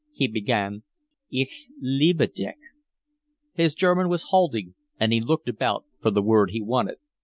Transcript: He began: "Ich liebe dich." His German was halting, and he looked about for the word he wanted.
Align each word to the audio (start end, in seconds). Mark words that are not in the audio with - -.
He 0.13 0.27
began: 0.27 0.81
"Ich 1.31 1.67
liebe 1.79 2.25
dich." 2.33 2.57
His 3.53 3.75
German 3.75 4.09
was 4.09 4.29
halting, 4.31 4.73
and 4.99 5.13
he 5.13 5.21
looked 5.21 5.47
about 5.47 5.85
for 6.01 6.09
the 6.09 6.23
word 6.23 6.49
he 6.49 6.61
wanted. 6.63 6.97